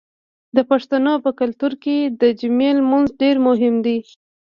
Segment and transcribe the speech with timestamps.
[0.55, 3.97] د پښتنو په کلتور کې د جمعې لمونځ ډیر مهم دی.